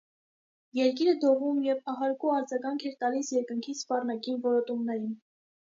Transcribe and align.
Երկիրը 0.77 1.13
դողում 1.25 1.59
և 1.67 1.93
ահարկու 1.95 2.33
արձագանք 2.39 2.87
էր 2.93 2.99
տալիս 3.05 3.33
երկնքի 3.39 3.79
սպառնագին 3.85 4.45
որոտումներին: 4.49 5.19